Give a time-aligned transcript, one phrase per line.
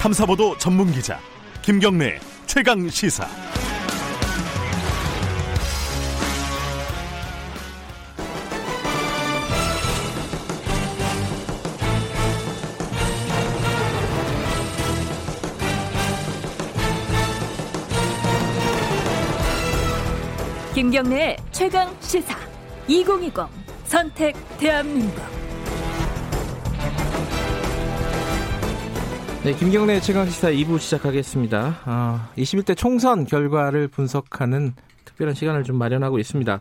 [0.00, 1.20] 탐사보도 전문 기자
[1.60, 3.28] 김경래 최강 시사.
[20.74, 22.38] 김경래 최강 시사
[22.88, 23.34] 2020
[23.84, 25.39] 선택 대한민국.
[29.42, 31.80] 네, 김경래 최강 시사 2부 시작하겠습니다.
[31.86, 34.74] 아, 21대 총선 결과를 분석하는
[35.06, 36.60] 특별한 시간을 좀 마련하고 있습니다.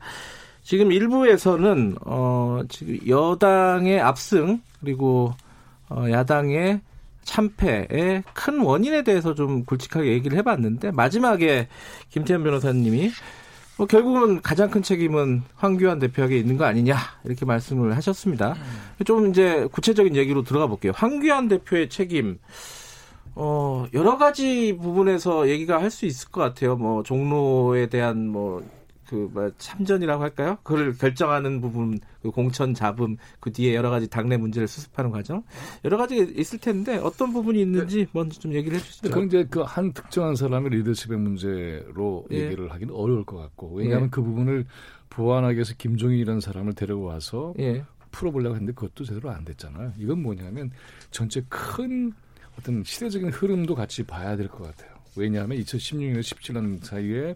[0.63, 5.33] 지금 1부에서는 어, 지금 여당의 압승 그리고
[5.89, 6.79] 어, 야당의
[7.23, 11.67] 참패의 큰 원인에 대해서 좀 굵직하게 얘기를 해봤는데 마지막에
[12.11, 13.11] 김태현 변호사님이
[13.79, 18.55] 뭐 결국은 가장 큰 책임은 황교안 대표에게 있는 거 아니냐 이렇게 말씀을 하셨습니다.
[19.05, 20.91] 좀 이제 구체적인 얘기로 들어가 볼게요.
[20.93, 22.39] 황교안 대표의 책임
[23.35, 26.75] 어 여러 가지 부분에서 얘기가 할 수 있을 것 같아요.
[26.75, 28.61] 뭐 종로에 대한 뭐
[29.09, 30.57] 그 뭐 참전이라고 할까요?
[30.63, 35.43] 그걸 결정하는 부분, 그 공천 잡음, 그 뒤에 여러 가지 당내 문제를 수습하는 과정,
[35.85, 39.09] 여러 가지 있을 텐데 어떤 부분이 있는지 먼저 좀 얘기를 해주시죠.
[39.09, 42.45] 그건 이제 그 한 특정한 사람의 리더십의 문제로 예.
[42.45, 44.09] 얘기를 하기는 어려울 것 같고 왜냐하면 예.
[44.09, 44.65] 그 부분을
[45.09, 49.93] 보완하기 위해서 김종인이라는 사람을 데려와서 예, 풀어보려고 했는데 그것도 제대로 안 됐잖아요.
[49.97, 50.71] 이건 뭐냐면
[51.11, 52.11] 전체 큰
[52.59, 54.97] 어떤 시대적인 흐름도 같이 봐야 될 것 같아요.
[55.15, 57.35] 왜냐하면 2016년 17년 사이에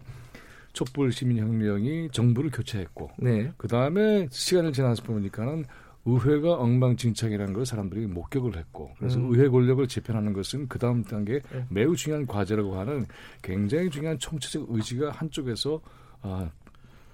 [0.74, 5.64] 촛불 시민혁명이 정부를 교체했고 네, 그 다음에 시간을 지나서 보니까는
[6.04, 9.32] 의회가 엉망진창이라는 걸 사람들이 목격을 했고 그래서 음.
[9.32, 11.64] 의회 권력을 재편하는 것은 그 다음 단계 네.
[11.70, 13.06] 매우 중요한 과제라고 하는
[13.42, 15.80] 굉장히 중요한 총체적 의지가 한쪽에서
[16.20, 16.50] 아,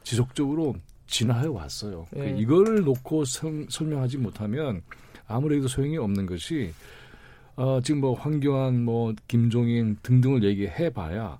[0.02, 0.74] 지속적으로
[1.06, 2.06] 진화해 왔어요.
[2.16, 2.36] 예.
[2.38, 4.82] 이거를 놓고 성- 설명하지 못하면
[5.26, 6.72] 아무래도 소용이 없는 것이
[7.56, 11.38] 어, 지금 뭐 황교안, 뭐 김종인 등등을 얘기해봐야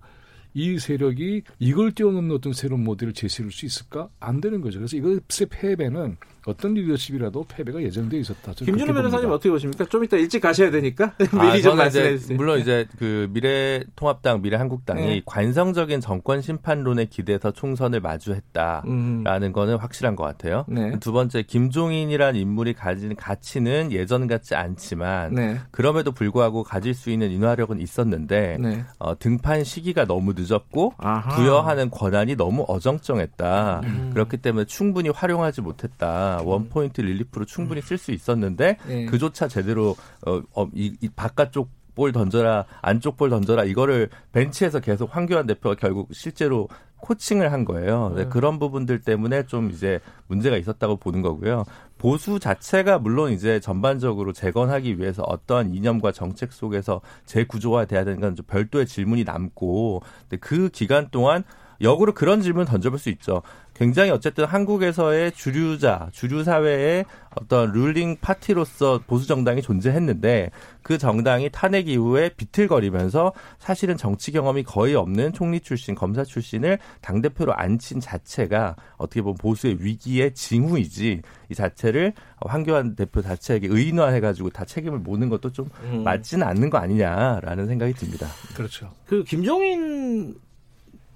[0.54, 4.08] 이 세력이 이걸 뛰어넘는 어떤 새로운 모델을 제시할 수 있을까?
[4.18, 4.78] 안 되는 거죠.
[4.78, 8.52] 그래서 이것의 패배는 어떤 리더십이라도 패배가 예정돼 있었다.
[8.52, 9.34] 김준호 변호사님 봅니다.
[9.34, 9.84] 어떻게 보십니까?
[9.86, 11.14] 좀 이따 일찍 가셔야 되니까 아,
[11.50, 12.36] 미리 좀 저는 이제 말씀해 주세요.
[12.36, 15.22] 물론 이제 그 미래통합당, 미래한국당이 네.
[15.26, 20.64] 관성적인 정권 심판론에 기대서 총선을 마주했다라는 음, 거는 확실한 것 같아요.
[20.68, 27.10] 네, 두 번째 김종인이라는 인물이 가지는 가치는 예전 같지 않지만 네, 그럼에도 불구하고 가질 수
[27.10, 28.84] 있는 인화력은 있었는데 네.
[28.98, 31.36] 어, 등판 시기가 너무 늦었고 아하.
[31.36, 33.80] 부여하는 권한이 너무 어정쩡했다.
[33.84, 34.10] 음.
[34.12, 36.29] 그렇기 때문에 충분히 활용하지 못했다.
[36.38, 39.04] 원포인트 릴리프로 충분히 쓸 수 있었는데 네.
[39.06, 39.96] 그조차 제대로
[40.26, 45.74] 어, 어, 이, 이 바깥쪽 볼 던져라 안쪽 볼 던져라 이거를 벤치에서 계속 황교안 대표가
[45.74, 46.68] 결국 실제로
[47.00, 48.12] 코칭을 한 거예요.
[48.14, 48.28] 네, 네.
[48.28, 51.64] 그런 부분들 때문에 좀 이제 문제가 있었다고 보는 거고요.
[51.98, 58.46] 보수 자체가 물론 이제 전반적으로 재건하기 위해서 어떠한 이념과 정책 속에서 재구조화돼야 되는 건 좀
[58.46, 61.42] 별도의 질문이 남고 근데 그 기간 동안
[61.80, 63.42] 역으로 그런 질문 을 던져볼 수 있죠.
[63.80, 70.50] 굉장히 어쨌든 한국에서의 주류자, 주류 사회의 어떤 룰링 파티로서 보수 정당이 존재했는데
[70.82, 77.22] 그 정당이 탄핵 이후에 비틀거리면서 사실은 정치 경험이 거의 없는 총리 출신, 검사 출신을 당
[77.22, 84.66] 대표로 앉힌 자체가 어떻게 보면 보수의 위기의 징후이지 이 자체를 황교안 대표 자체에게 의인화해가지고 다
[84.66, 86.04] 책임을 모는 것도 좀 음.
[86.04, 88.28] 맞지는 않는 거 아니냐라는 생각이 듭니다.
[88.54, 88.92] 그렇죠.
[89.06, 90.34] 그 김종인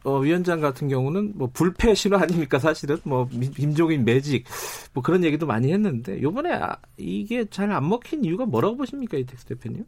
[0.04, 4.44] 어, 위원장 같은 경우는 뭐 불패 신호 아닙니까 사실은 뭐 미- 김종인 매직
[4.92, 9.46] 뭐 그런 얘기도 많이 했는데 요번에 아, 이게 잘 안 먹힌 이유가 뭐라고 보십니까 이택스
[9.46, 9.84] 대표님?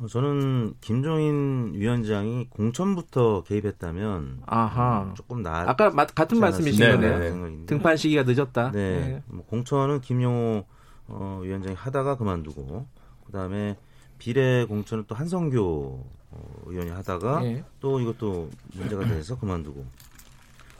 [0.00, 5.12] 어, 저는 김종인 위원장이 공천부터 개입했다면 아하.
[5.16, 7.18] 조금 나 아까 마- 같은 말씀이신 네, 거네요.
[7.18, 7.66] 네.
[7.66, 8.70] 등판 시기가 늦었다.
[8.70, 10.64] 네, 뭐 공천은 김용호
[11.08, 12.86] 어, 위원장이 하다가 그만두고
[13.26, 13.76] 그다음에
[14.18, 16.17] 비례 공천은 또 한성교 어,
[16.66, 17.64] 의원이 하다가 예.
[17.80, 19.86] 또 이것도 문제가 돼서 그만두고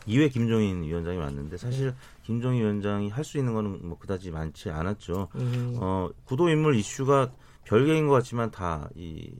[0.06, 1.94] 이후에 김종인 위원장이 왔는데 사실
[2.24, 5.28] 김종인 위원장이 할 수 있는 거는 뭐 그다지 많지 않았죠.
[5.34, 7.30] 음, 어, 구도 인물 이슈가
[7.64, 9.30] 별개인 것 같지만 다이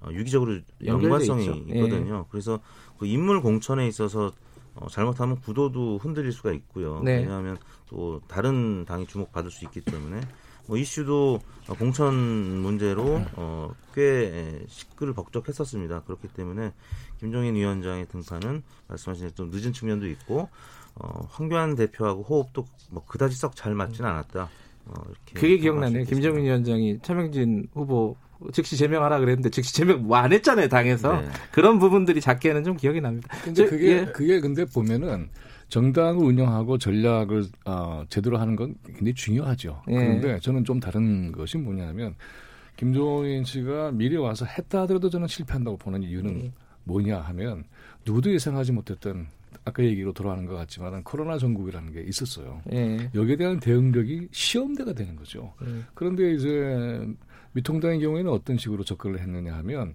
[0.00, 1.64] 어, 유기적으로 연관성이 있죠.
[1.70, 1.74] 예.
[1.76, 2.26] 있거든요.
[2.30, 2.58] 그래서
[2.98, 4.32] 그 인물 공천에 있어서
[4.74, 7.00] 어, 잘못하면 구도도 흔들릴 수가 있고요.
[7.04, 7.18] 네.
[7.18, 10.20] 왜냐하면 또 다른 당이 주목받을 수 있기 때문에
[10.66, 16.02] 뭐 이슈도 어, 공천 문제로 어, 꽤 시끌을 벅적했었습니다.
[16.02, 16.72] 그렇기 때문에
[17.18, 20.48] 김종인 위원장의 등판은 말씀하신 좀 늦은 측면도 있고
[20.94, 24.48] 어, 황교안 대표하고 호흡도 뭐 그다지 썩 잘 맞지는 않았다.
[24.86, 26.04] 어, 이렇게 그게 기억나네요.
[26.04, 28.16] 김정인 위원장이 차명진 후보
[28.52, 31.28] 즉시 제명하라 그랬는데 즉시 제명 뭐 안 했잖아요 당에서 네.
[31.52, 33.28] 그런 부분들이 작게는 좀 기억이 납니다.
[33.44, 34.04] 근데 저- 그게 예.
[34.06, 35.28] 그게 근데 보면은
[35.72, 39.82] 정당을 운영하고 전략을 어, 제대로 하는 건 굉장히 중요하죠.
[39.88, 39.94] 예.
[39.94, 42.14] 그런데 저는 좀 다른 것이 뭐냐면
[42.76, 46.52] 김종인 씨가 미리 와서 했다 하더라도 저는 실패한다고 보는 이유는
[46.84, 47.64] 뭐냐 하면
[48.04, 49.28] 누구도 예상하지 못했던
[49.64, 52.60] 아까 얘기로 돌아가는 것 같지만 코로나 전국이라는 게 있었어요.
[52.70, 53.08] 예.
[53.14, 55.54] 여기에 대한 대응력이 시험대가 되는 거죠.
[55.62, 55.86] 음.
[55.94, 57.08] 그런데 이제
[57.52, 59.94] 미통당의 경우에는 어떤 식으로 접근을 했느냐 하면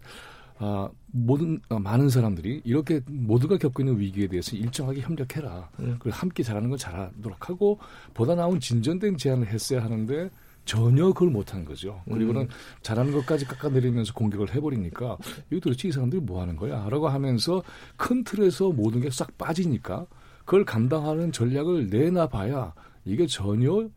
[0.60, 5.70] 아, 모든 아, 많은 사람들이 이렇게 모두가 겪고 있는 위기에 대해서 일정하게 협력해라.
[5.80, 5.96] 음.
[6.00, 7.80] 그리고 함께 잘하는 걸 잘하도록 하고
[8.14, 10.30] 보다 나은 진전된 제안을 했어야 하는데
[10.66, 12.02] 전혀 그걸 못한 거죠.
[12.12, 12.48] 그리고는 음.
[12.82, 15.18] 잘하는 것까지 깎아내리면서 공격을 해버리니까
[15.50, 16.88] 이거 도대체 이 사람들이 뭐 하는 거야?
[16.90, 17.64] 라고 하면서
[17.96, 20.06] 큰 틀에서 모든 게 싹 빠지니까
[20.44, 22.74] 그걸 감당하는 전략을 내놔봐야
[23.06, 23.88] 이게 전혀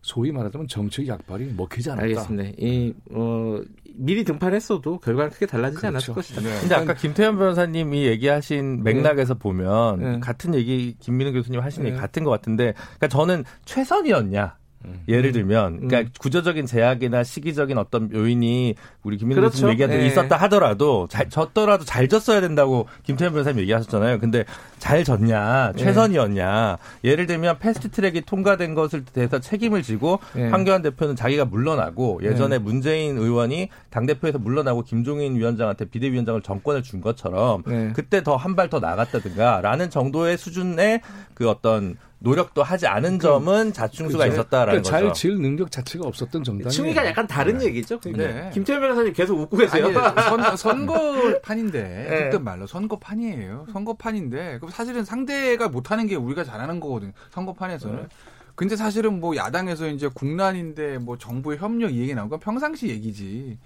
[0.00, 2.04] 소위 말하자면 정책 약발이 먹히지 않았다.
[2.04, 2.50] 알겠습니다.
[2.58, 3.60] 이, 어,
[3.94, 6.34] 미리 등판했어도 결과는 크게 달라지지 않았을 그렇죠.
[6.34, 6.40] 것이다.
[6.40, 6.60] 네.
[6.60, 10.20] 근데 아까 김태현 변호사님이 얘기하신 맥락에서 보면 네.
[10.20, 12.00] 같은 얘기 김민우 교수님 하신 얘기 네.
[12.00, 15.02] 같은 것 같은데 그러니까 저는 최선이었냐 음.
[15.08, 16.08] 예를 들면 그러니까 음.
[16.18, 19.52] 구조적인 제약이나 시기적인 어떤 요인이 우리 김민우 그렇죠.
[19.52, 20.08] 교수님 얘기한 대로 네.
[20.08, 24.18] 있었다 하더라도 잘 졌더라도 잘 졌어야 된다고 김태현 변호사님 얘기하셨잖아요.
[24.20, 24.44] 근데
[24.78, 25.82] 잘 졌냐 네.
[25.84, 30.48] 최선이었냐 예를 들면 패스트트랙이 통과된 것을 대해서 책임을 지고 네.
[30.48, 37.00] 황교안 대표는 자기가 물러나고 예전에 문재인 의원이 당 대표에서 물러나고 김종인 위원장한테 비대위원장을 정권을 준
[37.00, 37.92] 것처럼 네.
[37.94, 41.00] 그때 더 한 발 더 나갔다든가라는 정도의 수준의
[41.34, 44.40] 그 어떤 노력도 하지 않은 점은 자충수가 그렇죠.
[44.40, 45.12] 있었다라는 그러니까 잘 거죠.
[45.14, 47.98] 지을 능력 자체가 없었던 정당이 층위가 약간 다른 얘기죠.
[48.00, 48.50] 그러니까 네.
[48.54, 49.86] 김태현 변호사님 계속 웃고 계세요.
[49.86, 52.18] 아니, 선, 선거판인데 네.
[52.24, 53.66] 속된 말로 선거판이에요.
[53.72, 57.12] 선거판인데 그럼 사실은 상대가 못하는 게 우리가 잘하는 거거든요.
[57.30, 57.96] 선거판에서는.
[57.96, 58.06] 네.
[58.54, 63.58] 근데 사실은 뭐 야당에서 이제 국난인데 뭐 정부의 협력 이 얘기 나온 건 평상시 얘기지.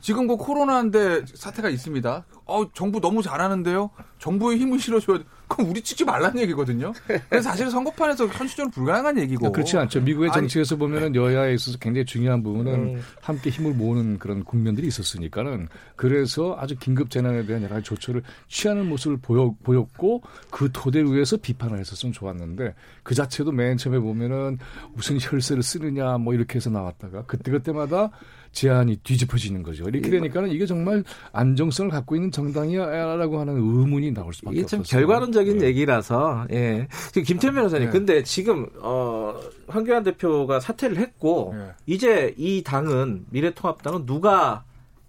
[0.00, 2.24] 지금 그 코로나인데 사태가 있습니다.
[2.46, 3.90] 어, 정부 너무 잘하는데요.
[4.18, 5.24] 정부의 힘을 실어줘야 돼.
[5.50, 6.92] 그럼 우리 찍지 말라는 얘기거든요.
[7.28, 9.48] 그래서 사실 선거판에서 현실적으로 불가능한 얘기고.
[9.48, 10.00] 아, 그렇지 않죠.
[10.00, 13.02] 미국의 정치에서 보면은 여야에 있어서 굉장히 중요한 부분은 음.
[13.20, 18.88] 함께 힘을 모으는 그런 국면들이 있었으니까는 그래서 아주 긴급 재난에 대한 여러 가지 조처를 취하는
[18.88, 24.58] 모습을 보여, 보였고 그 토대 위에서 비판을 했었으면 좋았는데 그 자체도 맨 처음에 보면은
[24.94, 28.10] 무슨 혈세를 쓰느냐 뭐 이렇게 해서 나왔다가 그때그때마다
[28.52, 29.84] 제안이 뒤집어지는 거죠.
[29.88, 34.82] 이렇게 되니까는 이게 정말 안정성을 갖고 있는 정당이야라고 하는 의문이 나올 수밖에 없었어요.
[34.82, 35.66] 결과론 적인 네.
[35.66, 36.88] 얘기라서 예.
[37.08, 37.92] 지금 김태현 변호사님 네.
[37.92, 39.34] 근데 지금 어
[39.68, 41.70] 황교안 대표가 사퇴를 했고 네.
[41.86, 44.64] 이제 이 당은 미래통합당은 누가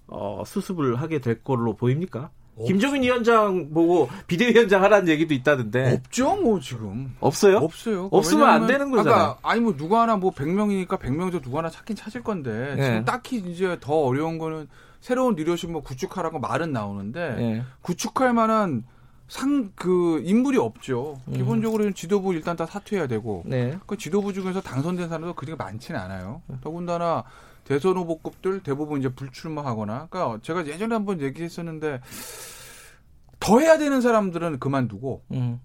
[0.07, 2.29] 어 수습을 하게 될 걸로 보입니까?
[2.67, 7.15] 김종인 위원장 보고 비대위원장 하라는 얘기도 있다던데 없죠, 뭐 지금.
[7.19, 7.57] 없어요?
[7.57, 8.09] 없어요.
[8.11, 9.23] 없으면 안 왜냐하면 되는 거잖아요.
[9.23, 12.83] 아까 아니 뭐 누구 하나 뭐 100명이니까 100명도 누구 하나 찾긴 찾을 건데 네.
[12.83, 14.67] 지금 딱히 이제 더 어려운 거는
[14.99, 17.63] 새로운 리더십 뭐 구축하라고 말은 나오는데 예.
[17.81, 18.83] 구축할 만한
[19.31, 21.21] 상 그 인물이 없죠.
[21.29, 21.33] 음.
[21.33, 23.79] 기본적으로 지도부 일단 다 사퇴해야 되고 네.
[23.87, 26.41] 그 지도부 중에서 당선된 사람도 그렇게 많지는 않아요.
[26.59, 27.23] 더군다나
[27.63, 32.01] 대선 후보급들 대부분 이제 불출마하거나 그러니까 제가 예전에 한번 얘기했었는데
[33.39, 35.61] 더 해야 되는 사람들은 그만두고 음.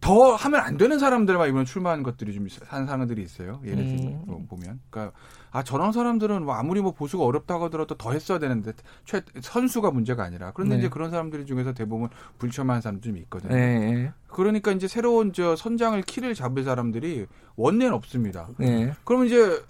[0.00, 2.66] 더 하면 안 되는 사람들만 이번에 출마한 것들이 좀 있어요.
[2.68, 3.60] 한 상황들이 있어요.
[3.66, 3.96] 예를 음.
[4.24, 4.80] 들어 보면.
[4.88, 5.14] 그러니까
[5.52, 8.72] 아 저런 사람들은 뭐 아무리 뭐 보수가 어렵다고 하더라도 더 했어야 되는데
[9.04, 10.80] 최 선수가 문제가 아니라 그런데 네.
[10.80, 12.08] 이제 그런 사람들 중에서 대부분
[12.38, 13.54] 불출마한 사람들이 좀 있거든요.
[13.54, 14.12] 네.
[14.28, 17.26] 그러니까 이제 새로운 저 선장을 키를 잡을 사람들이
[17.56, 18.48] 원내는 없습니다.
[18.58, 18.92] 네.
[19.04, 19.62] 그러면 이제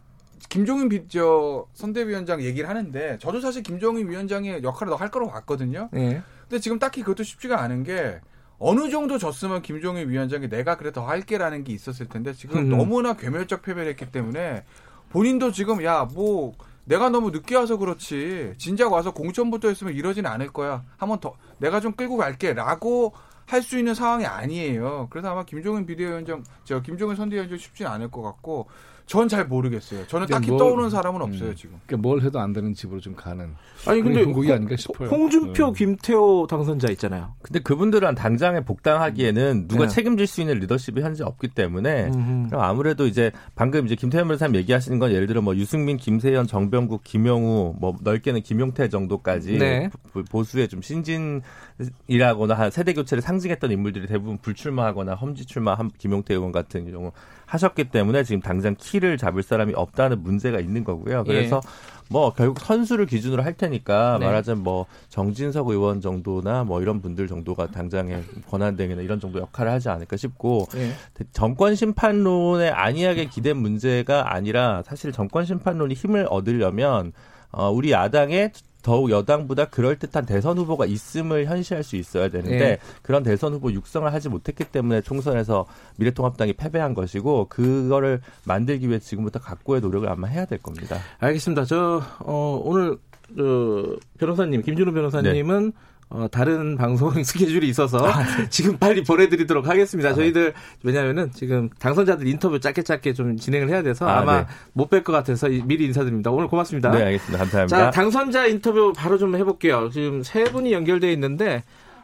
[0.48, 5.88] 김종인 비, 저 선대위원장 얘기를 하는데 저도 사실 김종인 위원장의 역할을 더 할 거라고 봤거든요.
[5.92, 6.22] 네.
[6.48, 8.20] 근데 지금 딱히 그것도 쉽지가 않은 게
[8.58, 12.68] 어느 정도 졌으면 김종인 위원장이 내가 그래 더 할게라는 게 있었을 텐데 지금 음.
[12.68, 14.64] 너무나 괴멸적 패배를 했기 때문에
[15.10, 18.54] 본인도 지금 야 뭐 내가 너무 늦게 와서 그렇지.
[18.58, 20.82] 진작 와서 공천부터 했으면 이러진 않을 거야.
[20.96, 23.12] 한번 더 내가 좀 끌고 갈게라고
[23.46, 25.08] 할 수 있는 상황이 아니에요.
[25.10, 28.68] 그래서 아마 김종인 비대위원장 저 김종인 선대위원장 쉽지는 않을 것 같고
[29.10, 30.06] 전 잘 모르겠어요.
[30.06, 31.54] 저는 근데 딱히 뭐- 떠오르는 사람은 없어요 음.
[31.56, 31.76] 지금.
[31.84, 33.54] 그러니까 뭘 해도 안 되는 집으로 좀 가는
[33.86, 35.08] 아니 근데 홍- 아닌가 싶어요.
[35.08, 35.72] 홍준표, 음.
[35.72, 37.34] 김태호 당선자 있잖아요.
[37.42, 39.88] 근데 그분들은 당장에 복당하기에는 누가 네.
[39.88, 42.10] 책임질 수 있는 리더십이 현재 없기 때문에.
[42.10, 47.02] 그럼 아무래도 이제 방금 이제 김태현 변호사님 얘기하시는 건 예를 들어 뭐 유승민, 김세현, 정병국,
[47.02, 49.90] 김영우 뭐 넓게는 김용태 정도까지 네.
[50.12, 56.34] 보- 보수의 좀 신진이라거나 한 세대 교체를 상징했던 인물들이 대부분 불출마하거나 험지 출마 한 김용태
[56.34, 57.12] 의원 같은 경우
[57.50, 61.24] 하셨기 때문에 지금 당장 키를 잡을 사람이 없다는 문제가 있는 거고요.
[61.24, 61.60] 그래서
[62.08, 64.26] 뭐 결국 선수를 기준으로 할 테니까 네.
[64.26, 69.72] 말하자면 뭐 정진석 의원 정도나 뭐 이런 분들 정도가 당장의 권한 대행이나 이런 정도 역할을
[69.72, 70.92] 하지 않을까 싶고 네.
[71.32, 77.12] 정권 심판론에 안이하게 기댄 문제가 아니라 사실 정권 심판론이 힘을 얻으려면
[77.50, 82.78] 어, 우리 야당의 더욱 여당보다 그럴듯한 대선 후보가 있음을 현시할 수 있어야 되는데 예.
[83.02, 89.38] 그런 대선 후보 육성을 하지 못했기 때문에 총선에서 미래통합당이 패배한 것이고 그거를 만들기 위해 지금부터
[89.38, 90.98] 각고의 노력을 아마 해야 될 겁니다.
[91.18, 91.64] 알겠습니다.
[91.64, 92.96] 저 어, 오늘
[93.36, 95.72] 저 변호사님 김준호 변호사님은
[96.10, 98.04] 어, 다른 방송 스케줄이 있어서
[98.50, 100.12] 지금 빨리 보내드리도록 하겠습니다.
[100.12, 100.52] 저희들
[100.82, 104.46] 왜냐하면은 지금 당선자들 인터뷰 짧게 짧게 좀 진행을 해야 돼서 아, 아, 마 네.
[104.76, 106.30] 못뵐 것 같아서 이- 미리 인사드립니다.
[106.32, 106.90] 오늘 고맙습니다.
[106.90, 107.38] 네, 알겠습니다.
[107.38, 107.76] 감사합니다.
[107.76, 109.88] 자, 당선자 인터뷰 바로 좀 해볼게요.
[109.92, 111.62] 지금 세 분이 연결돼 있는데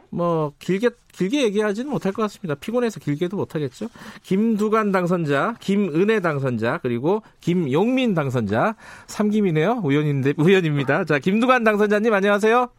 [0.09, 2.55] 뭐 길게 길게 얘기하지는 못할 것 같습니다.
[2.55, 3.87] 피곤해서 길게도 못하겠죠.
[4.23, 8.75] 김두관 당선자, 김은혜 당선자, 그리고 김용민 당선자,
[9.07, 9.81] 삼김이네요.
[9.83, 11.03] 우연인데 우연입니다.
[11.03, 12.69] 자, 김두관 당선자님 안녕하세요.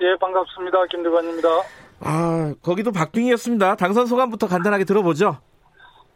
[0.00, 0.86] 예, 반갑습니다.
[0.86, 1.48] 김두관입니다.
[2.00, 3.76] 아, 거기도 박빙이었습니다.
[3.76, 5.36] 당선 소감부터 간단하게 들어보죠.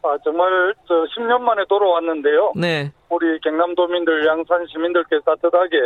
[0.03, 2.53] 아, 정말 저 10년 만에 돌아왔는데요.
[2.57, 5.77] 네, 우리 경남도민들, 양산 시민들께 따뜻하게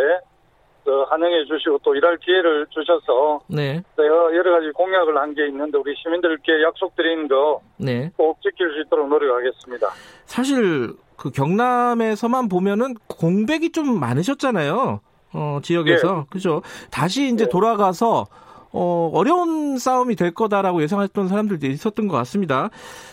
[0.84, 5.78] 저 환영해 주시고 또 일할 기회를 주셔서 네, 제가 여러 가지 공약을 한 게 있는데
[5.78, 8.11] 우리 시민들께 약속드린 거꼭 네.
[8.42, 9.88] 지킬 수 있도록 노력하겠습니다.
[10.26, 15.00] 사실 그 경남에서만 보면은 공백이 좀 많으셨잖아요.
[15.34, 16.26] 어, 지역에서.
[16.30, 16.62] 그죠?
[16.90, 17.50] 다시 이제 네.
[17.50, 18.26] 돌아가서
[18.72, 22.70] 어, 어려운 싸움이 될 거다라고 예상했던 사람들도 있었던 것 같습니다.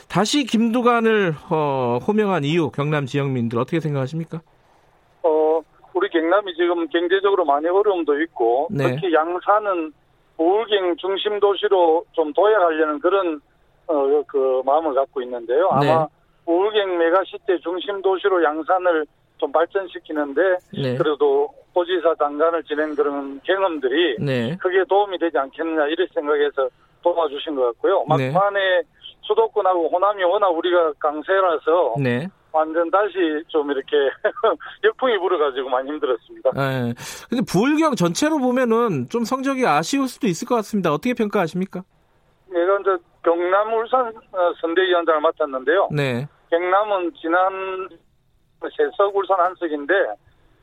[0.08, 4.42] 다시 김두관을 어, 호명한 이유 경남 지역민들 어떻게 생각하십니까?
[5.24, 5.62] 어,
[5.94, 8.96] 우리 경남이 지금 경제적으로 많이 어려움도 있고 네.
[8.96, 9.92] 특히 양산은
[10.38, 13.42] 부울경 중심 도시로 좀 도약하려는 그런
[13.88, 15.68] 어, 그 마음을 갖고 있는데요.
[15.72, 16.06] 아마 네.
[16.46, 19.06] 부울경 메가시티 중심 도시로 양산을
[19.38, 20.42] 좀 발전시키는데
[20.74, 20.96] 네.
[20.96, 21.50] 그래도
[21.80, 24.58] 도지사 장관을 지낸 그런 경험들이 네.
[24.58, 26.70] 크게 도움이 되지 않겠느냐 이런 생각에서
[27.02, 28.04] 도와주신 것 같고요.
[28.18, 28.32] 네.
[28.32, 28.82] 막판에
[29.22, 32.28] 수도권하고 호남이 워낙 우리가 강세라서 네.
[32.52, 33.14] 완전 다시
[33.48, 33.96] 좀 이렇게
[34.84, 36.50] 역풍이 불어가지고 많이 힘들었습니다.
[36.58, 36.94] 예.
[37.30, 40.92] 근데 부울경 전체로 보면은 좀 성적이 아쉬울 수도 있을 것 같습니다.
[40.92, 41.84] 어떻게 평가하십니까?
[42.48, 45.90] 내가 이제 경남 울산 어, 선대위원장을 맡았는데요.
[45.96, 46.28] 네.
[46.50, 47.88] 경남은 지난
[48.76, 49.94] 세석 울산 한석인데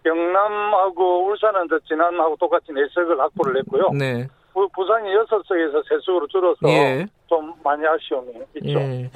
[0.07, 3.91] 경남하고 울산은 지난하고 똑같이 네 석을 확보를 했고요.
[3.99, 4.27] 네.
[4.53, 7.07] 부- 부산이 여섯 석에서 세 석으로 줄어서 예.
[7.27, 8.79] 좀 많이 아쉬움이 있죠.
[8.79, 9.11] 예.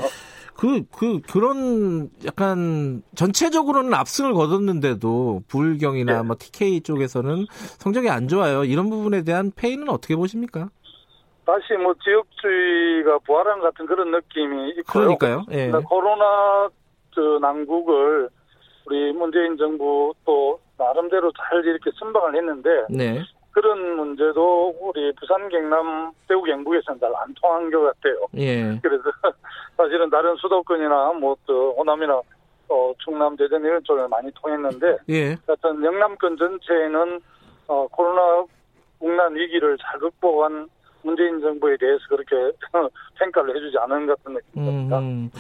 [0.54, 6.23] 그, 그, 그런 약간 전체적으로는 압승을 거뒀는데도 부울경이나 예.
[6.23, 7.47] 뭐 TK 쪽에서는
[7.78, 8.64] 성적이 안 좋아요.
[8.64, 10.68] 이런 부분에 대한 페이는 어떻게 보십니까?
[11.47, 15.16] 다시 뭐 지역주의가 부활한 같은 그런 느낌이 있고요.
[15.16, 15.44] 그러니까요.
[15.52, 15.68] 예.
[15.68, 16.68] 그러니까 코로나
[17.14, 18.28] 저 난국을
[18.87, 23.22] 우리 문재인 정부 또 나름대로 잘 이렇게 선방을 했는데 네.
[23.52, 28.26] 그런 문제도 우리 부산 경남 대구 경북에서는 잘 안 통한 것 같아요.
[28.37, 28.78] 예.
[28.82, 29.04] 그래서
[29.76, 32.20] 사실은 다른 수도권이나 뭐 또 호남이나
[32.68, 35.37] 어, 충남 대전 이런 쪽에 많이 통했는데 예.
[35.46, 37.20] 하여튼 영남권 전체에는
[37.66, 38.44] 어, 코로나
[38.99, 40.68] 국난 위기를 잘 극복한
[41.02, 42.37] 문재인 정부에 대해서 그렇게
[43.19, 44.99] 평가를 해주지 않은 것 같은 느낌입니다.
[44.99, 45.30] 음.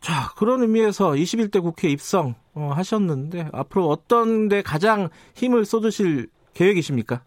[0.00, 7.22] 자, 그런 의미에서 21대 국회 입성 어, 하셨는데 앞으로 어떤 데 가장 힘을 쏟으실 계획이십니까?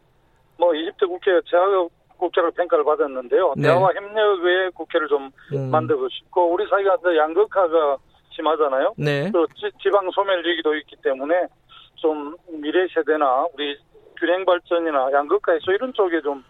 [0.57, 1.87] 뭐 20대 국회 제가
[2.17, 3.53] 국회를 평가를 받았는데요.
[3.57, 3.63] 네.
[3.63, 5.71] 대화와 협력의 국회를 좀 음.
[5.71, 7.97] 만들고 싶고 우리 사회가 양극화가
[8.31, 8.93] 심하잖아요.
[8.97, 9.29] 네.
[9.31, 11.47] 또 지, 지방 소멸위기도 있기 때문에
[11.95, 13.77] 좀 미래 세대나 우리
[14.17, 16.43] 균형 발전이나 양극화 해소 이런 쪽에 좀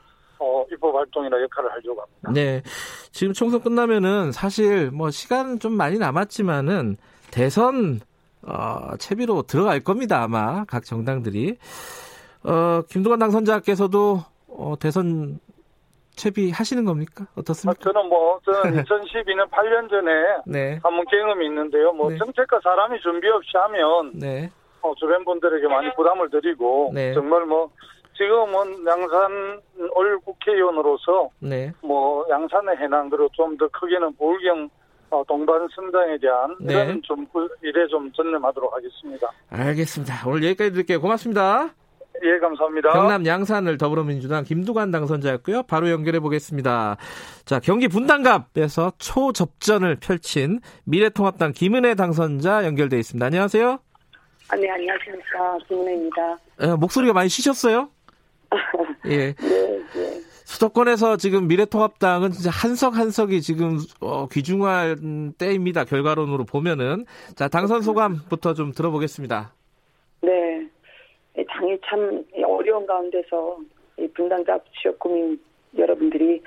[0.43, 2.31] 어, 입법 활동이나 역할을 하려고 합니다.
[2.33, 2.61] 네.
[3.11, 6.97] 지금 총선 끝나면은 사실 뭐 시간 좀 많이 남았지만은
[7.31, 8.01] 대선
[8.45, 10.21] 어, 채비로 들어갈 겁니다.
[10.21, 11.57] 아마 각 정당들이.
[12.43, 14.19] 어, 김두관 당선자께서도
[14.49, 15.39] 어, 대선
[16.15, 17.25] 채비 하시는 겁니까?
[17.29, 17.79] 아, 어떻습니까?
[17.81, 20.11] 저는 뭐 저는 2012년 8년 전에
[20.45, 20.79] 네.
[20.83, 21.93] 한번 경험이 있는데요.
[21.93, 22.17] 뭐 네.
[22.17, 24.49] 정책과 사람이 준비 없이 하면 네.
[24.81, 27.13] 어, 주변 분들에게 많이 부담을 드리고 네.
[27.13, 27.69] 정말 뭐
[28.15, 29.61] 지금은 양산
[29.95, 31.71] 올 국회의원으로서 네.
[31.81, 34.69] 뭐 양산의 해당 그리고 좀 더 크게는 보울경
[35.09, 36.73] 어, 동반 성장에 대한 네.
[36.73, 39.27] 이런 좀 그- 일에 좀 전념하도록 하겠습니다.
[39.49, 40.27] 알겠습니다.
[40.27, 40.99] 오늘 여기까지 드릴게요.
[41.01, 41.69] 고맙습니다.
[42.23, 42.93] 예, 감사합니다.
[42.93, 45.63] 경남 양산을 더불어민주당 김두관 당선자였고요.
[45.63, 46.97] 바로 연결해 보겠습니다.
[47.45, 53.25] 자, 경기 분당갑에서 초접전을 펼친 미래통합당 김은혜 당선자 연결돼 있습니다.
[53.25, 53.77] 안녕하세요.
[54.49, 55.57] 아, 네, 안녕하십니까.
[55.67, 56.37] 김은혜입니다.
[56.61, 57.89] 에, 목소리가 많이 쉬셨어요?
[59.07, 59.33] 예.
[59.33, 60.21] 네, 네.
[60.45, 65.85] 수도권에서 지금 미래통합당은 진짜 한석 한석이 지금 어, 귀중한 때입니다.
[65.85, 67.05] 결과론으로 보면은
[67.35, 69.53] 자 당선 소감부터 좀 들어보겠습니다.
[70.21, 70.67] 네.
[71.37, 73.57] 이 당이 참 어려운 가운데서
[73.99, 75.39] 이 분당갑 지역 구민
[75.77, 76.41] 여러분들이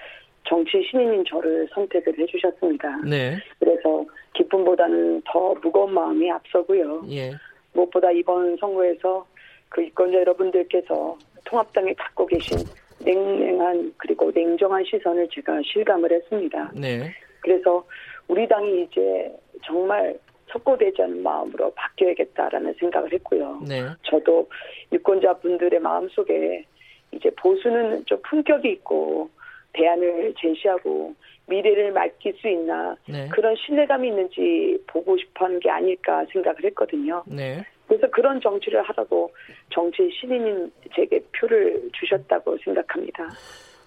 [0.49, 2.99] 정치 신인인 저를 선택을 해주셨습니다.
[2.99, 7.05] 네, 그래서 기쁨보다는 더 무거운 마음이 앞서고요.
[7.11, 7.33] 예,
[7.73, 9.27] 무엇보다 이번 선거에서
[9.69, 12.59] 그 유권자 여러분들께서 통합당에 갖고 계신
[13.05, 16.71] 냉랭한 그리고 냉정한 시선을 제가 실감을 했습니다.
[16.75, 17.11] 네.
[17.41, 17.85] 그래서
[18.29, 19.33] 우리 당이 이제
[19.65, 23.61] 정말 석고되지 않은 마음으로 바뀌어야겠다라는 생각을 했고요.
[23.67, 23.83] 네.
[24.03, 24.49] 저도
[24.93, 26.65] 유권자분들의 마음속에
[27.13, 29.31] 이제 보수는 좀 품격이 있고
[29.73, 31.15] 대안을 제시하고
[31.47, 33.29] 미래를 맡길 수 있나 네.
[33.29, 37.23] 그런 신뢰감이 있는지 보고 싶어 하는 게 아닐까 생각을 했거든요.
[37.27, 37.65] 네.
[37.87, 39.33] 그래서 그런 정치를 하라고
[39.71, 43.29] 정치 신인인 제게 표를 주셨다고 생각합니다.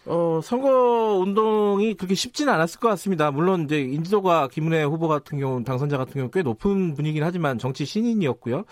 [0.06, 3.30] 어, 선거 운동이 그렇게 쉽지는 않았을 것 같습니다.
[3.32, 7.86] 물론 이제 인지도가 김은혜 후보 같은 경우 당선자 같은 경우 꽤 높은 분이긴 하지만 정치
[7.86, 8.64] 신인이었고요.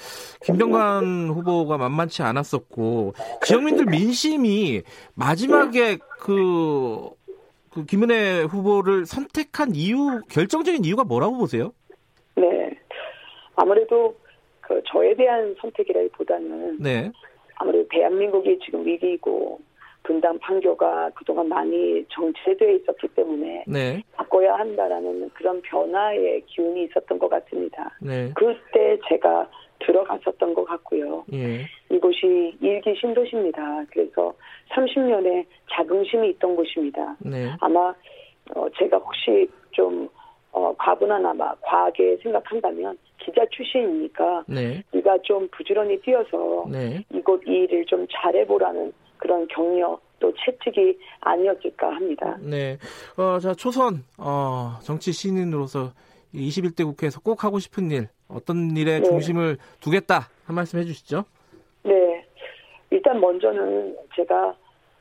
[0.43, 3.13] 김병관 후보가 만만치 않았었고
[3.45, 4.81] 지역민들 민심이
[5.13, 7.09] 마지막에 그,
[7.71, 11.71] 그 김은혜 후보를 선택한 이유 결정적인 이유가 뭐라고 보세요?
[12.35, 12.71] 네.
[13.55, 14.15] 아무래도
[14.67, 17.09] 그 저에 대한 선택이라기보다는 네.
[17.55, 19.59] 아무래도 대한민국이 지금 위기이고
[20.03, 24.03] 분당 판교가 그동안 많이 정체되어 있었기 때문에 네.
[24.13, 27.97] 바꿔야 한다라는 그런 변화의 기운이 있었던 것 같습니다.
[28.01, 28.31] 네.
[28.35, 31.23] 그때 제가 들어갔었던 것 같고요.
[31.33, 31.65] 예.
[31.89, 33.85] 이곳이 일기 신도시입니다.
[33.91, 34.33] 그래서
[34.71, 37.15] 30년의 자긍심이 있던 곳입니다.
[37.19, 37.51] 네.
[37.61, 37.93] 아마
[38.55, 40.09] 어, 제가 혹시 좀
[40.51, 44.83] 어, 과분하나마 과하게 생각한다면 기자 출신이니까 네.
[44.91, 47.03] 네가 좀 부지런히 뛰어서 네.
[47.13, 52.37] 이곳 이 일을 좀 잘해보라는 그런 격려 또 채찍이 아니었을까 합니다.
[52.39, 52.77] 네.
[53.17, 55.91] 어, 자, 초선, 어, 정치 신인으로서
[56.33, 59.03] 21대 국회에서 꼭 하고 싶은 일, 어떤 일에 네.
[59.03, 61.23] 중심을 두겠다, 한 말씀 해주시죠.
[61.83, 62.25] 네.
[62.89, 64.55] 일단 먼저는 제가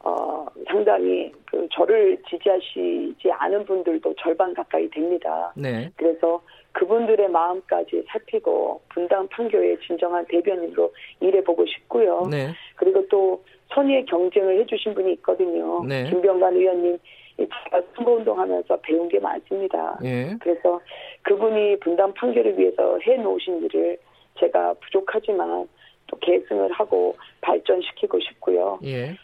[0.07, 5.53] 어, 상당히 그 저를 지지하시지 않은 분들도 절반 가까이 됩니다.
[5.57, 5.91] 네.
[5.97, 12.29] 그래서 그분들의 마음까지 살피고 분당 판교의 진정한 대변인으로 일해보고 싶고요.
[12.31, 12.53] 네.
[12.77, 13.43] 그리고 또
[13.75, 15.83] 선의의 경쟁을 해주신 분이 있거든요.
[15.85, 16.09] 네.
[16.09, 16.99] 김병관 의원님,
[17.37, 19.99] 제가 선거운동하면서 배운 게 많습니다.
[20.05, 20.37] 예.
[20.41, 20.81] 그래서
[21.23, 23.99] 그분이 분당 판결을 위해서 해놓으신 일을
[24.39, 25.69] 제가 부족하지만
[26.07, 28.79] 또 계승을 하고 발전시키고 싶고요.
[28.85, 29.17] 예.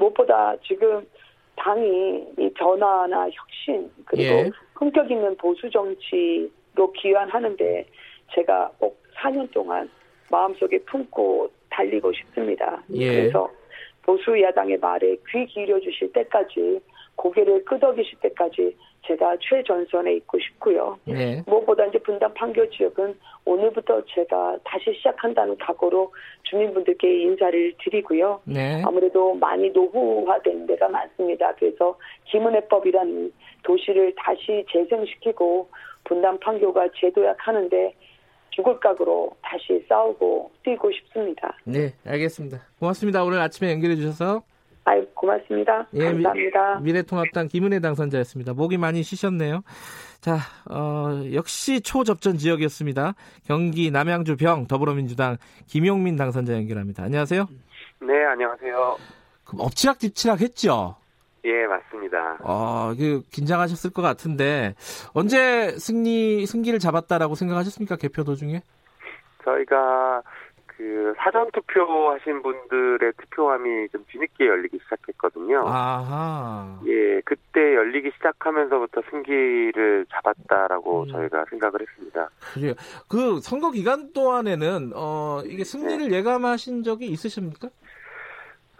[0.00, 1.06] 무엇보다 지금
[1.56, 4.50] 당이 이 변화나 혁신 그리고 예.
[4.74, 7.86] 품격 있는 보수 정치로 기여하는데
[8.34, 9.88] 제가 꼭 4년 동안
[10.30, 12.82] 마음속에 품고 달리고 싶습니다.
[12.94, 13.14] 예.
[13.14, 13.50] 그래서
[14.02, 16.80] 보수 야당의 말에 귀 기울여 주실 때까지
[17.20, 18.74] 고개를 끄덕이실 때까지
[19.06, 20.98] 제가 최전선에 있고 싶고요.
[21.04, 21.42] 네.
[21.46, 28.40] 무엇보다 이제 분당 판교 지역은 오늘부터 제가 다시 시작한다는 각오로 주민분들께 인사를 드리고요.
[28.44, 28.82] 네.
[28.86, 31.54] 아무래도 많이 노후화된 데가 많습니다.
[31.56, 33.32] 그래서 김은혜법이라는
[33.64, 35.68] 도시를 다시 재생시키고
[36.04, 37.94] 분당 판교가 재도약하는데
[38.50, 41.54] 죽을 각오로 다시 싸우고 뛰고 싶습니다.
[41.64, 42.58] 네, 알겠습니다.
[42.78, 43.24] 고맙습니다.
[43.24, 44.42] 오늘 아침에 연결해 주셔서.
[44.84, 45.86] 아유 고맙습니다.
[45.94, 46.80] 예, 미- 감사합니다.
[46.80, 48.54] 미 래통합당 김은혜 당선자였습니다.
[48.54, 49.62] 목이 많이 쉬셨네요.
[50.20, 50.38] 자,
[50.70, 53.14] 어, 역시 초접전 지역이었습니다.
[53.46, 57.02] 경기 남양주 병 더불어민주당 김용민 당선자 연결합니다.
[57.04, 57.46] 안녕하세요.
[58.02, 58.96] 네, 안녕하세요.
[59.44, 60.96] 그럼 엎치락뒤치락 했죠?
[61.44, 62.38] 예, 맞습니다.
[62.42, 64.74] 어, 그 긴장하셨을 것 같은데
[65.14, 67.96] 언제 승리 승기를 잡았다라고 생각하셨습니까?
[67.96, 68.62] 개표 도중에?
[69.44, 70.22] 저희가
[70.80, 75.62] 그 사전 투표 하신 분들의 투표함이 좀 뒤늦게 열리기 시작했거든요.
[75.66, 76.80] 아하.
[76.86, 81.08] 예, 그때 열리기 시작하면서부터 승기를 잡았다라고 음.
[81.08, 82.30] 저희가 생각을 했습니다.
[82.54, 82.72] 그래요.
[83.10, 87.68] 그 선거 기간 동안에는 어 이게 승리를 예감하신 적이 있으십니까?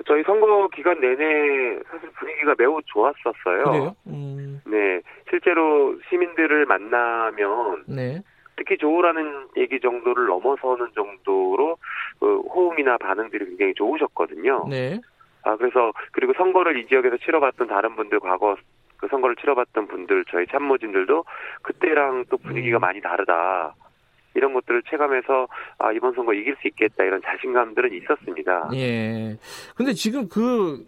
[0.07, 3.65] 저희 선거 기간 내내 사실 분위기가 매우 좋았었어요.
[3.65, 3.97] 그래요?
[4.07, 8.23] 음, 네, 실제로 시민들을 만나면 네.
[8.61, 11.79] 특히 좋으라는 얘기 정도를 넘어서는 정도로
[12.18, 14.66] 그 호응이나 반응들이 굉장히 좋으셨거든요.
[14.68, 15.01] 네.
[15.42, 18.57] 아 그래서 그리고 선거를 이 지역에서 치러봤던 다른 분들 과거
[18.99, 21.25] 그 선거를 치러봤던 분들 저희 참모진들도
[21.62, 22.81] 그때랑 또 분위기가 음.
[22.81, 23.75] 많이 다르다
[24.35, 28.68] 이런 것들을 체감해서 아 이번 선거 이길 수 있겠다 이런 자신감들은 있었습니다.
[28.75, 29.38] 예.
[29.75, 30.87] 근데 지금 그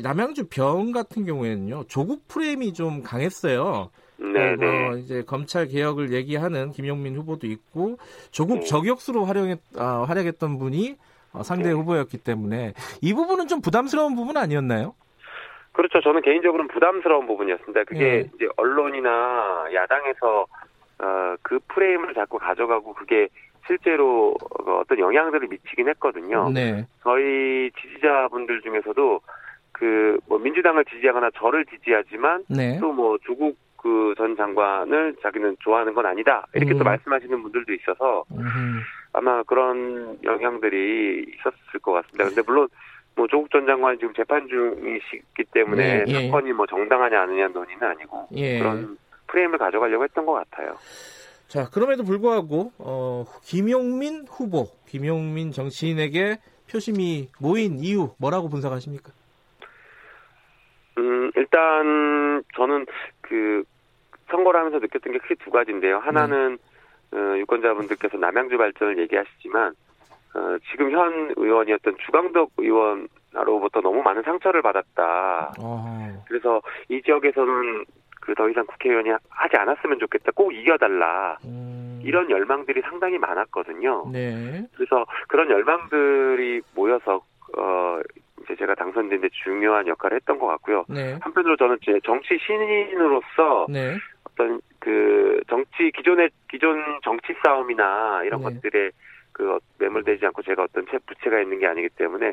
[0.00, 1.82] 남양주 병 같은 경우에는요.
[1.88, 3.90] 조국 프레임이 좀 강했어요.
[4.18, 4.88] 네, 어, 네.
[4.88, 7.98] 어, 이제 검찰 개혁을 얘기하는 김용민 후보도 있고
[8.30, 8.66] 조국 네.
[8.66, 10.96] 저격수로 활용했 아, 활약했던 분이
[11.32, 11.74] 어, 상대 네.
[11.74, 14.94] 후보였기 때문에 이 부분은 좀 부담스러운 부분 아니었나요?
[15.72, 16.00] 그렇죠.
[16.00, 17.84] 저는 개인적으로는 부담스러운 부분이었습니다.
[17.84, 18.30] 그게 예.
[18.34, 20.46] 이제 언론이나 야당에서
[21.00, 23.28] 어, 그 프레임을 자꾸 가져가고 그게
[23.68, 24.34] 실제로
[24.66, 26.50] 어, 어떤 영향들을 미치긴 했거든요.
[26.50, 26.84] 네.
[27.04, 29.20] 저희 지지자분들 중에서도
[29.72, 32.78] 그 뭐 민주당을 지지하거나 저를 지지하지만 네.
[32.80, 36.78] 또뭐 조국 그 전 장관을 자기는 좋아하는 건 아니다 이렇게 음.
[36.78, 38.80] 또 말씀하시는 분들도 있어서 음흠.
[39.12, 42.24] 아마 그런 영향들이 있었을 것 같습니다.
[42.24, 42.68] 근데 물론
[43.14, 46.26] 뭐 조국 전 장관이 지금 재판 중이시기 때문에 네, 예.
[46.26, 48.58] 사건이 뭐 정당하냐 아니냐 논의는 아니고 예.
[48.58, 50.76] 그런 프레임을 가져가려고 했던 것 같아요.
[51.46, 56.38] 자, 그럼에도 불구하고 어, 김용민 후보, 김용민 정치인에게
[56.70, 59.12] 표심이 모인 이유 뭐라고 분석하십니까?
[60.98, 62.86] 음, 일단 저는
[63.20, 63.62] 그
[64.30, 65.98] 선거를 하면서 느꼈던 게 크게 두 가지인데요.
[65.98, 66.58] 하나는
[67.12, 69.72] 어, 유권자분들께서 남양주 발전을 얘기하시지만
[70.34, 75.54] 어, 지금 현 의원이었던 주강덕 의원으로부터 너무 많은 상처를 받았다.
[75.58, 77.84] 어, 그래서 이 지역에서는
[78.28, 80.32] 그 더 이상 국회의원이 하지 않았으면 좋겠다.
[80.34, 81.38] 꼭 이겨달라.
[81.46, 84.10] 음, 이런 열망들이 상당히 많았거든요.
[84.12, 87.22] 네, 그래서 그런 열망들이 모여서
[87.56, 88.00] 어
[88.48, 90.84] 이제 제가 당선된 데 중요한 역할을 했던 것 같고요.
[90.88, 98.42] 네, 한편으로 저는 제 정치 신인으로서 네, 어떤 그 정치 기존의 기존 정치 싸움이나 이런
[98.42, 98.54] 네.
[98.54, 98.90] 것들에
[99.32, 102.32] 그 어- 매몰되지 않고 제가 어떤 채 부채가 있는 게 아니기 때문에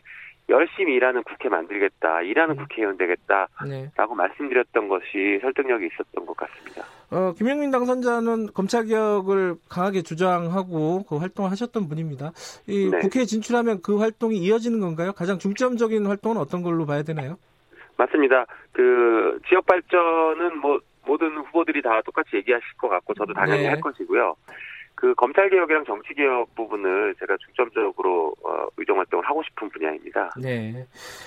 [0.49, 2.57] 열심히 일하는 국회 만들겠다, 일하는 음.
[2.57, 3.91] 국회의원 되겠다라고 네.
[4.15, 6.83] 말씀드렸던 것이 설득력이 있었던 것 같습니다.
[7.11, 12.31] 어, 김용민 당선자는 검찰 개혁을 강하게 주장하고 그 활동을 하셨던 분입니다.
[12.67, 12.99] 이 네.
[12.99, 15.13] 국회에 진출하면 그 활동이 이어지는 건가요?
[15.13, 17.37] 가장 중점적인 활동은 어떤 걸로 봐야 되나요?
[17.97, 18.45] 맞습니다.
[18.71, 23.67] 그 지역 발전은 뭐 모든 후보들이 다 똑같이 얘기하실 것 같고 저도 당연히 네.
[23.69, 24.35] 할 것이고요.
[24.95, 30.31] 그 검찰 개혁이랑 정치 개혁 부분을 제가 중점적으로 어, 의정 활동을 하고 싶은 분야입니다.
[30.41, 30.85] 네,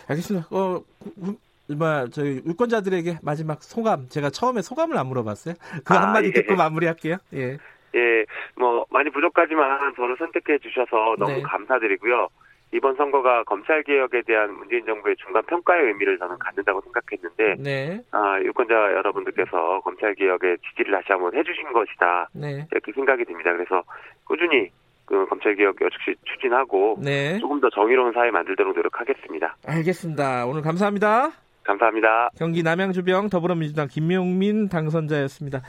[0.08, 0.48] 알겠습니다.
[0.50, 1.36] 어, 구-
[1.76, 5.54] 뭐 저희 유권자들에게 마지막 소감 제가 처음에 소감을 안 물어봤어요.
[5.84, 6.32] 그 아, 한마디 예.
[6.32, 7.18] 듣고 마무리할게요.
[7.34, 7.58] 예,
[7.94, 8.24] 예,
[8.56, 11.42] 뭐 많이 부족하지만 저를 선택해 주셔서 너무 네.
[11.42, 12.28] 감사드리고요.
[12.72, 18.38] 이번 선거가 검찰 개혁에 대한 문재인 정부의 중간 평가의 의미를 저는 갖는다고 생각했는데 네, 아,
[18.40, 23.52] 유권자 여러분들께서 검찰 개혁에 지지를 다시 한번 해주신 것이다 네, 이렇게 생각이 듭니다.
[23.52, 23.82] 그래서
[24.24, 24.70] 꾸준히
[25.06, 27.38] 그 검찰 개혁 역시 추진하고 네.
[27.38, 29.56] 조금 더 정의로운 사회 만들도록 노력하겠습니다.
[29.66, 30.44] 알겠습니다.
[30.46, 31.30] 오늘 감사합니다.
[31.64, 32.30] 감사합니다.
[32.38, 35.62] 경기 남양주병 더불어민주당 김용민 당선자였습니다.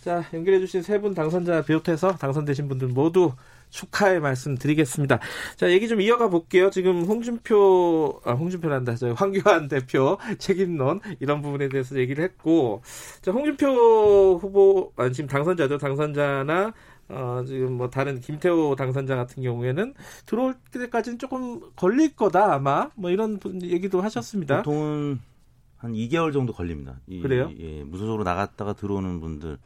[0.00, 3.32] 자, 연결해주신 세 분 당선자 비롯해서 당선되신 분들 모두
[3.70, 5.18] 축하의 말씀 드리겠습니다.
[5.56, 6.70] 자, 얘기 좀 이어가 볼게요.
[6.70, 8.96] 지금 홍준표, 아, 홍준표란다.
[8.96, 12.82] 저 황교안 대표 책임론 이런 부분에 대해서 얘기를 했고,
[13.22, 15.78] 자, 홍준표 후보, 아, 지금 당선자죠.
[15.78, 16.72] 당선자나
[17.08, 19.94] 어, 지금 뭐 다른 김태호 당선자 같은 경우에는
[20.26, 24.58] 들어올 때까지는 조금 걸릴 거다 아마 뭐 이런 분 얘기도 하셨습니다.
[24.58, 25.20] 보통은
[25.76, 26.98] 한 2개월 정도 걸립니다.
[27.06, 27.50] 이, 그래요?
[27.58, 29.58] 예, 무소속으로 나갔다가 들어오는 분들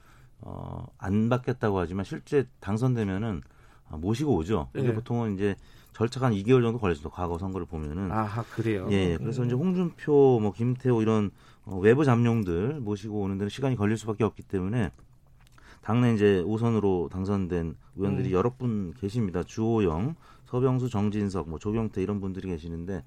[0.42, 3.59] 어, 안 받겠다고 하지만 실제 당선되면은 아,
[3.96, 4.68] 모시고 오죠.
[4.72, 4.94] 근데 예.
[4.94, 5.56] 보통은 이제
[5.92, 7.10] 절차가 한 2개월 정도 걸렸습니다.
[7.10, 8.10] 과거 선거를 보면은.
[8.10, 8.86] 아하 그래요.
[8.90, 9.46] 예, 그래서 음.
[9.46, 11.30] 이제 홍준표, 뭐 김태호 이런
[11.64, 14.90] 어, 외부 잠룡들 모시고 오는 데는 시간이 걸릴 수밖에 없기 때문에
[15.82, 18.32] 당내 이제 우선으로 당선된 의원들이 음.
[18.32, 19.42] 여러 분 계십니다.
[19.42, 20.14] 주호영,
[20.46, 23.02] 서병수, 정진석, 뭐 조경태 이런 분들이 계시는데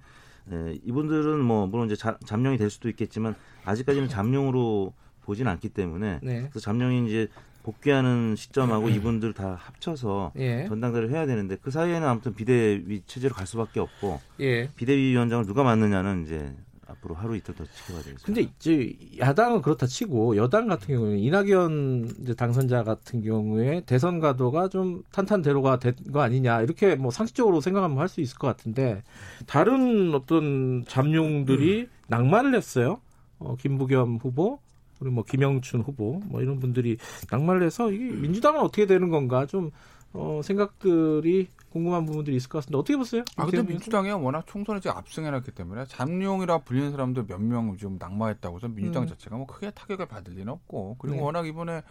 [0.51, 6.19] 예, 이분들은 뭐 물론 이제 자- 잠룡이 될 수도 있겠지만 아직까지는 잠룡으로 보진 않기 때문에
[6.21, 6.39] 네.
[6.49, 7.27] 그래서 잠룡이 이제
[7.63, 10.67] 복귀하는 시점하고 이분들 다 합쳐서 예.
[10.67, 14.69] 전당대를 해야 되는데 그 사이에는 아무튼 비대위 체제로 갈 수밖에 없고 예.
[14.75, 16.53] 비대위 위원장을 누가 맡느냐는 이제
[16.85, 18.25] 앞으로 하루 이틀 더 지켜봐야 되겠습니다.
[18.25, 25.01] 근데 이제 야당은 그렇다 치고 여당 같은 경우는 이낙연 당선자 같은 경우에 대선 가도가 좀
[25.11, 29.01] 탄탄대로가 된 거 아니냐 이렇게 뭐 상식적으로 생각하면 할 수 있을 것 같은데
[29.47, 32.99] 다른 어떤 잠룡들이 낭만을 했어요.
[33.39, 34.59] 어, 김부겸 후보
[34.99, 36.97] 그리고 뭐 김영춘 후보 뭐 이런 분들이
[37.31, 39.71] 낭만을 해서 이게 민주당은 어떻게 되는 건가 좀
[40.13, 43.23] 어, 생각들이 궁금한 부분들이 있을 것 같은데 어떻게 보세요?
[43.35, 48.57] 아 근데 민주당이 워낙 총선에 지금 압승해놨기 때문에 잠룡이라 불리는 사람들 몇 명 좀 낙마했다고
[48.57, 49.07] 해서 민주당 음.
[49.07, 51.21] 자체가 뭐 크게 타격을 받을 리는 없고 그리고 네.
[51.23, 51.81] 워낙 이번에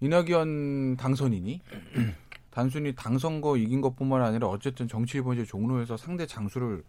[0.00, 1.60] 이낙연 당선인이
[2.50, 6.82] 단순히 당선거 이긴 것뿐만 아니라 어쨌든 정치 이번 이제 종로에서 상대 장수를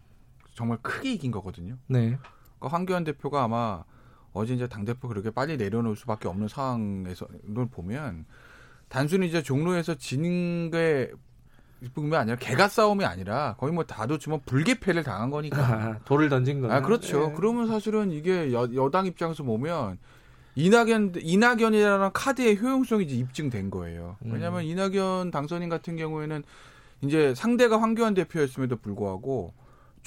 [0.54, 1.76] 정말 크게 이긴 거거든요.
[1.88, 2.16] 네.
[2.58, 3.82] 그러니까 황교안 대표가 아마
[4.38, 8.24] 어제 이제 당 대표 그렇게 빨리 내려놓을 수밖에 없는 상황에서 를 보면
[8.88, 11.10] 단순히 이제 종로에서 지는 게
[11.94, 15.58] 뿐만 아니라 개가 싸움이 아니라 거의 뭐 다도치면 불개패를 당한 거니까.
[15.62, 16.76] 아, 돌을 던진 거나.
[16.76, 17.30] 아 그렇죠.
[17.30, 17.34] 예.
[17.36, 19.98] 그러면 사실은 이게 여, 여당 입장에서 보면
[20.56, 24.16] 이낙연 이낙연이라는 카드의 효용성이 이제 입증된 거예요.
[24.20, 26.42] 왜냐하면 이낙연 당선인 같은 경우에는
[27.02, 29.52] 이제 상대가 황교안 대표였음에도 불구하고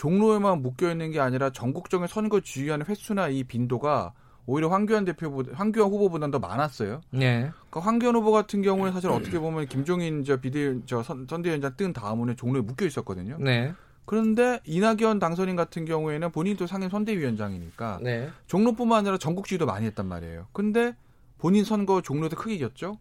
[0.02, 4.14] 종로에만 묶여 있는 게 아니라 전국적인 선거 지휘하는 횟수나 이 빈도가
[4.48, 7.02] 오히려 황교안 대표보다 황교안 후보보다는 더 많았어요.
[7.12, 7.52] 네.
[7.70, 11.94] 그러니까 황교안 후보 같은 경우에 사실 어떻게 보면 김종인 저 비대 저 선, 선대위원장 뜬
[11.94, 13.38] 다음에 종로에 묶여 있었거든요.
[13.40, 13.76] 네.
[14.06, 18.32] 그런데 이낙연 당선인 같은 경우에는 본인도 상임 선대위원장이니까 네.
[18.48, 20.48] 종로뿐만 아니라 전국 지휘도 많이 했단 말이에요.
[20.52, 20.96] 근데
[21.38, 22.98] 본인 선거 종로도 크게 이겼죠.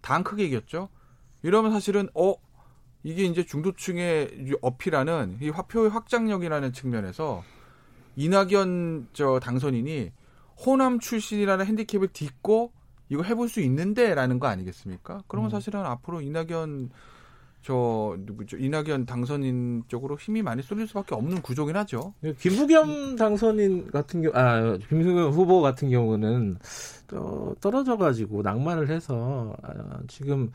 [0.00, 0.88] 당 크게 이겼죠.
[1.42, 2.32] 이러면 사실은 어
[3.02, 7.42] 이게 이제 중도층의 어필하는 이 화표의 확장력이라는 측면에서
[8.16, 10.12] 이낙연 저 당선인이
[10.66, 12.72] 호남 출신이라는 핸디캡을 딛고
[13.10, 15.22] 이거 해볼 수 있는데라는 거 아니겠습니까?
[15.28, 15.52] 그러면 음.
[15.52, 16.90] 사실은 앞으로 이낙연
[17.62, 18.56] 저 누구죠?
[18.56, 22.14] 이낙연 당선인 쪽으로 힘이 많이 쏠릴 수밖에 없는 구조긴 하죠.
[22.38, 26.58] 김부겸 당선인 같은 경우, 아, 김부겸 후보 같은 경우는
[27.08, 30.50] 또 떨어져 가지고 낭만을 해서 아, 지금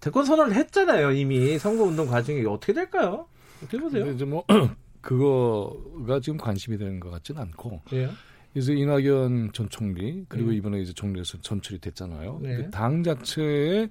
[0.00, 1.12] 대권 선언을 했잖아요.
[1.12, 3.26] 이미 선거운동 과정이 어떻게 될까요?
[3.62, 4.10] 어떻게 보세요?
[4.10, 4.44] 이제 뭐
[5.00, 8.10] 그거가 지금 관심이 되는 것 같지는 않고 예.
[8.54, 10.54] 이제 이낙연 전 총리 그리고 음.
[10.54, 12.40] 이번에 이제 총리에서 선출이 됐잖아요.
[12.42, 12.56] 네.
[12.56, 13.90] 그당 자체의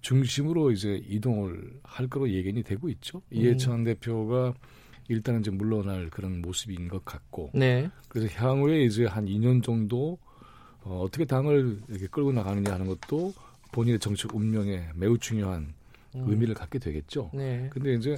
[0.00, 3.18] 중심으로 이제 이동을 할 거로 예견이 되고 있죠.
[3.18, 3.22] 음.
[3.36, 4.54] 이해찬 대표가
[5.08, 7.90] 일단은 이제 물러날 그런 모습인 것 같고 네.
[8.08, 10.18] 그래서 향후에 이제 한 2년 정도
[10.82, 13.32] 어, 어떻게 당을 이렇게 끌고 나가느냐 하는 것도
[13.74, 15.74] 본인의 정책 운명에 매우 중요한
[16.14, 16.24] 음.
[16.28, 17.28] 의미를 갖게 되겠죠.
[17.34, 17.68] 네.
[17.72, 18.16] 근데 이제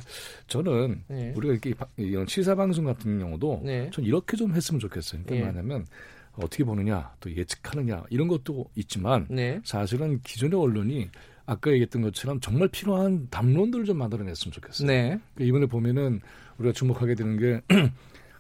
[0.49, 1.33] 저는 네.
[1.35, 3.89] 우리가 이렇게 바- 이런 시사 방송 같은 경우도 네.
[3.91, 5.23] 전 이렇게 좀 했으면 좋겠어요.
[5.25, 5.51] 그러니까 예.
[5.53, 5.87] 뭐냐면
[6.35, 9.59] 어떻게 보느냐, 또 예측하느냐 이런 것도 있지만 네.
[9.65, 11.09] 사실은 기존의 언론이
[11.47, 14.87] 아까 얘기했던 것처럼 정말 필요한 담론들을 좀 만들어냈으면 좋겠어요.
[14.87, 15.19] 네.
[15.35, 16.21] 그러니까 이번에 보면은
[16.59, 17.63] 우리가 주목하게 되는 게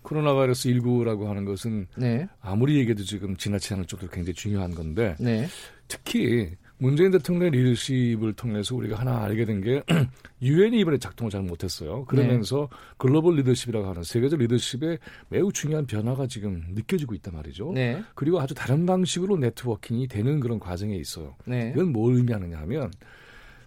[0.02, 2.29] 코로나 바이러스 19라고 하는 것은 네.
[2.42, 5.46] 아무리 얘기해도 지금 지나치지 않을 정도로 굉장히 중요한 건데 네.
[5.88, 9.82] 특히 문재인 대통령의 리더십을 통해서 우리가 하나 알게 된 게
[10.42, 12.04] 유엔이 이번에 작동을 잘 못했어요.
[12.04, 14.98] 그러면서 글로벌 리더십이라고 하는 세계적 리더십의
[15.30, 17.72] 매우 중요한 변화가 지금 느껴지고 있단 말이죠.
[17.72, 18.02] 네.
[18.14, 21.36] 그리고 아주 다른 방식으로 네트워킹이 되는 그런 과정에 있어요.
[21.46, 21.72] 네.
[21.74, 22.90] 이건 뭘 의미하느냐 하면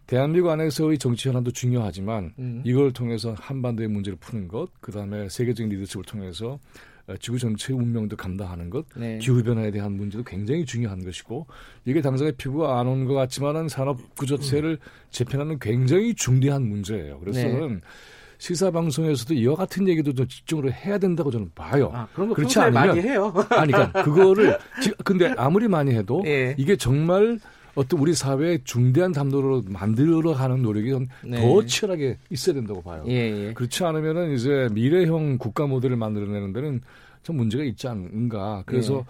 [0.06, 2.62] 대한민국 안에서의 정치 현안도 중요하지만 음.
[2.66, 8.16] 이걸 통해서 한반도의 문제를 푸는 것, 그 다음에 세계적인 리더십을 통해서 어, 지구 전체의 운명도
[8.16, 9.18] 감당하는 것, 네.
[9.20, 11.48] 기후 변화에 대한 문제도 굉장히 중요한 것이고
[11.86, 14.78] 이게 당장에 피부가 안 오는 것 같지만은 산업 구조체를
[15.10, 17.20] 재편하는 굉장히 중대한 문제예요.
[17.20, 17.52] 그래서 네.
[17.52, 17.82] 저는
[18.38, 21.92] 시사 방송에서도 이와 같은 얘기도 좀 집중으로 해야 된다고 저는 봐요.
[21.94, 23.34] 아, 그런 거 그렇지 않으면 많이 해요.
[23.50, 26.56] 아니, 그러니까 그거를 지- 근데 아무리 많이 해도 예.
[26.58, 27.38] 이게 정말
[27.76, 31.42] 어떤 우리 사회의 중대한 담론으로 만들어 가는 노력이 좀 네.
[31.42, 33.04] 더 치열하게 있어야 된다고 봐요.
[33.08, 33.54] 예, 예.
[33.54, 36.82] 그렇지 않으면은 이제 미래형 국가 모델을 만들어내는 데는
[37.24, 38.64] 좀 문제가 있지 않은가.
[38.66, 39.06] 그래서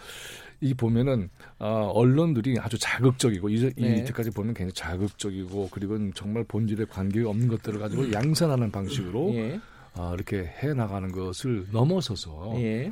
[0.62, 0.67] 예.
[0.67, 3.98] 이 보면은 어, 언론들이 아주 자극적이고 이제 네.
[3.98, 9.60] 이때까지 보면 굉장히 자극적이고 그리고 정말 본질에 관계가 없는 것들을 가지고 양산하는 방식으로 예.
[9.93, 12.89] 아, 이렇게 해 나가는 것을 넘어서서 예.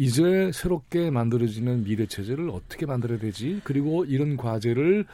[0.00, 3.60] 이제 새롭게 만들어지는 미래 체제를 어떻게 만들어야 되지?
[3.64, 5.06] 그리고 이런 과제를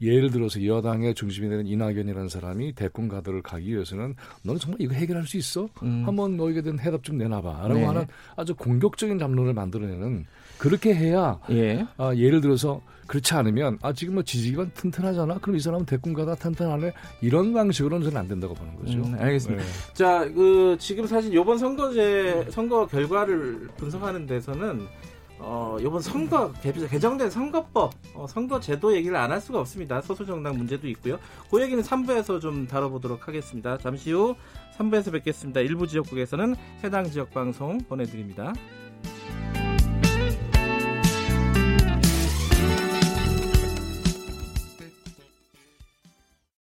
[0.00, 5.26] 예를 들어서 여당의 중심이 되는 이낙연이라는 사람이 대권 가도를 가기 위해서는 너는 정말 이거 해결할
[5.26, 5.68] 수 있어?
[5.82, 6.02] 음.
[6.06, 7.68] 한번 너에게 된 해답 좀 내놔봐.
[7.68, 7.84] 라고 네.
[7.84, 10.26] 하는 아주 공격적인 담론을 만들어내는
[10.58, 11.86] 그렇게 해야 예.
[11.96, 15.38] 아, 예를 들어서 그렇지 않으면 아 지금 뭐 지지기반 튼튼하잖아.
[15.38, 16.92] 그럼 이 사람은 대권 가다 튼튼하네.
[17.20, 18.98] 이런 방식으로는 저는 안 된다고 보는 거죠.
[18.98, 19.62] 음, 알겠습니다.
[19.62, 19.68] 네.
[19.92, 24.86] 자, 그 지금 사실 이번 선거제 선거 결과를 분석하는 데서는
[25.38, 30.00] 어, 이번 선거 개- 개정된 선거법, 어, 선거 제도 얘기를 안 할 수가 없습니다.
[30.00, 31.18] 소수 정당 문제도 있고요.
[31.50, 33.76] 그 얘기는 3부에서 좀 다뤄보도록 하겠습니다.
[33.78, 34.36] 잠시 후
[34.78, 35.60] 3부에서 뵙겠습니다.
[35.60, 38.52] 일부 지역국에서는 해당 지역 방송 보내드립니다.